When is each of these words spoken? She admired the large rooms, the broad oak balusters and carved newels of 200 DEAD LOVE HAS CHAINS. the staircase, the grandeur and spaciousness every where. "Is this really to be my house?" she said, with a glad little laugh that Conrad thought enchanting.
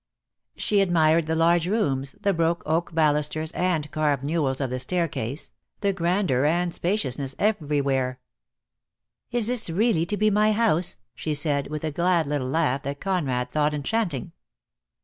She 0.55 0.81
admired 0.81 1.27
the 1.27 1.35
large 1.35 1.67
rooms, 1.67 2.15
the 2.19 2.33
broad 2.33 2.63
oak 2.65 2.91
balusters 2.91 3.51
and 3.51 3.91
carved 3.91 4.23
newels 4.23 4.59
of 4.59 4.71
200 4.71 4.71
DEAD 4.71 4.71
LOVE 4.71 4.71
HAS 4.71 4.71
CHAINS. 4.71 4.71
the 4.71 4.79
staircase, 4.79 5.51
the 5.81 5.93
grandeur 5.93 6.45
and 6.45 6.73
spaciousness 6.73 7.35
every 7.37 7.81
where. 7.81 8.19
"Is 9.29 9.45
this 9.45 9.69
really 9.69 10.07
to 10.07 10.17
be 10.17 10.31
my 10.31 10.53
house?" 10.53 10.97
she 11.13 11.35
said, 11.35 11.67
with 11.67 11.83
a 11.83 11.91
glad 11.91 12.25
little 12.25 12.47
laugh 12.47 12.81
that 12.81 12.99
Conrad 12.99 13.51
thought 13.51 13.75
enchanting. 13.75 14.31